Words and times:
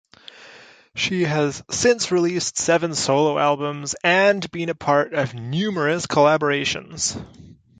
She 0.95 1.25
has 1.25 1.61
since 1.69 2.11
released 2.11 2.57
seven 2.57 2.95
solo 2.95 3.37
albums 3.37 3.93
and 4.03 4.49
been 4.49 4.69
a 4.69 4.73
part 4.73 5.13
of 5.13 5.35
numerous 5.35 6.07
collaborations. 6.07 7.23